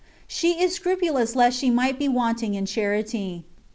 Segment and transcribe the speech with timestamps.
[0.25, 3.45] She is scrupulous lest she might be wanting in charity.